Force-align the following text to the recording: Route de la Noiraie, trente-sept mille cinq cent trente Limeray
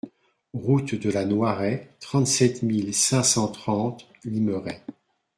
Route 0.55 0.95
de 0.95 1.11
la 1.11 1.25
Noiraie, 1.25 1.93
trente-sept 1.99 2.63
mille 2.63 2.91
cinq 2.91 3.21
cent 3.21 3.47
trente 3.49 4.07
Limeray 4.25 4.81